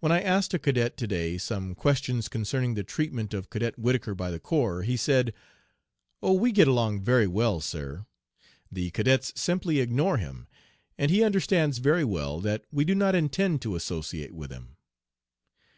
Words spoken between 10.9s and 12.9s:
and he understands very well that we